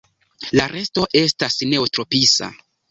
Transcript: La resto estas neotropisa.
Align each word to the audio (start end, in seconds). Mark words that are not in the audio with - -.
La 0.59 0.65
resto 0.71 1.05
estas 1.21 1.61
neotropisa. 1.75 2.55